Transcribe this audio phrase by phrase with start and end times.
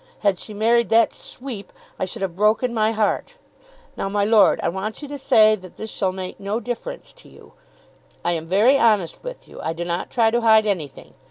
[0.21, 3.35] Had she married that sweep I should have broken my heart.
[3.95, 7.29] Now, my Lord, I want you to say that this shall make no difference to
[7.29, 7.53] you.
[8.25, 9.61] I am very honest with you.
[9.61, 11.13] I do not try to hide anything.